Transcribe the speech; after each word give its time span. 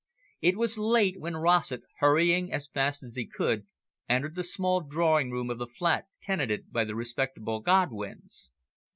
It 0.41 0.57
was 0.57 0.79
late 0.79 1.19
when 1.19 1.35
Rossett, 1.37 1.83
hurrying 1.99 2.51
as 2.51 2.67
fast 2.69 3.03
as 3.03 3.15
he 3.15 3.27
could, 3.27 3.67
entered 4.09 4.33
the 4.33 4.43
small 4.43 4.81
drawing 4.81 5.29
room 5.29 5.51
of 5.51 5.59
the 5.59 5.67
flat 5.67 6.05
tenanted 6.23 6.73
by 6.73 6.85
the 6.85 6.95
respectable 6.95 7.59
Godwins. 7.59 8.49